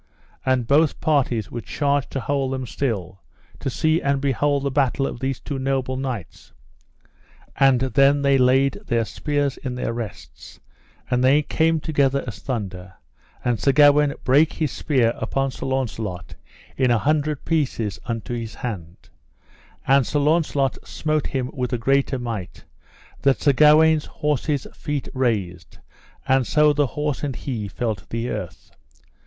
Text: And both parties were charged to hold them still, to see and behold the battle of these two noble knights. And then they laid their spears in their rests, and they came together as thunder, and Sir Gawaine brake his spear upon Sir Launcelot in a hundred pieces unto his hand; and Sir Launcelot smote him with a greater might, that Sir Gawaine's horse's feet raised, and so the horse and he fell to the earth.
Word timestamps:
And 0.43 0.65
both 0.65 0.99
parties 0.99 1.51
were 1.51 1.61
charged 1.61 2.09
to 2.09 2.19
hold 2.21 2.53
them 2.53 2.65
still, 2.65 3.21
to 3.59 3.69
see 3.69 4.01
and 4.01 4.19
behold 4.19 4.63
the 4.63 4.71
battle 4.71 5.05
of 5.05 5.19
these 5.19 5.39
two 5.39 5.59
noble 5.59 5.95
knights. 5.95 6.53
And 7.57 7.81
then 7.81 8.23
they 8.23 8.39
laid 8.39 8.79
their 8.87 9.05
spears 9.05 9.57
in 9.57 9.75
their 9.75 9.93
rests, 9.93 10.59
and 11.11 11.23
they 11.23 11.43
came 11.43 11.79
together 11.79 12.23
as 12.25 12.39
thunder, 12.39 12.95
and 13.45 13.59
Sir 13.59 13.73
Gawaine 13.73 14.15
brake 14.23 14.53
his 14.53 14.71
spear 14.71 15.09
upon 15.17 15.51
Sir 15.51 15.67
Launcelot 15.67 16.33
in 16.77 16.89
a 16.89 16.97
hundred 16.97 17.45
pieces 17.45 17.99
unto 18.05 18.33
his 18.33 18.55
hand; 18.55 19.09
and 19.85 20.07
Sir 20.07 20.17
Launcelot 20.17 20.79
smote 20.83 21.27
him 21.27 21.51
with 21.53 21.73
a 21.73 21.77
greater 21.77 22.17
might, 22.17 22.63
that 23.21 23.39
Sir 23.39 23.53
Gawaine's 23.53 24.05
horse's 24.05 24.65
feet 24.75 25.09
raised, 25.13 25.77
and 26.27 26.47
so 26.47 26.73
the 26.73 26.87
horse 26.87 27.23
and 27.23 27.35
he 27.35 27.67
fell 27.67 27.93
to 27.93 28.09
the 28.09 28.29
earth. 28.31 28.71